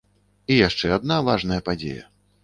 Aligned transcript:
І 0.53 0.55
яшчэ 0.67 0.87
адна 0.95 1.17
важная 1.27 1.59
падзея. 1.67 2.09